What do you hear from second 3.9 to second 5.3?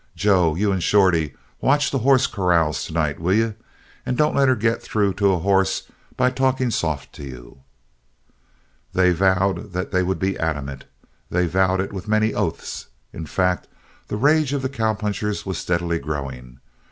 And don't let her get through